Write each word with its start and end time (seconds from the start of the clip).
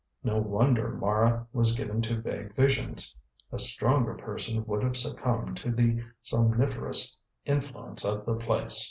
No 0.23 0.39
wonder 0.39 0.89
Mara 0.89 1.45
was 1.53 1.75
given 1.75 2.01
to 2.01 2.19
vague 2.19 2.55
visions. 2.55 3.15
A 3.51 3.59
stronger 3.59 4.15
person 4.15 4.65
would 4.65 4.81
have 4.81 4.97
succumbed 4.97 5.57
to 5.57 5.69
the 5.71 6.03
somniferous 6.23 7.15
influence 7.45 8.03
of 8.03 8.25
the 8.25 8.33
place. 8.35 8.79